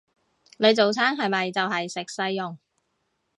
[0.57, 2.57] 你早餐係咪就係食細蓉？